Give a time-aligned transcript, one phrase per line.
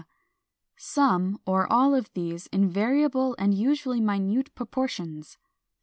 [0.77, 5.37] some or all of these in variable and usually minute proportions.